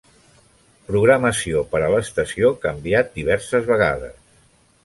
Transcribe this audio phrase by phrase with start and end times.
[0.87, 4.21] Programació per a l'estació canviat diverses vegades.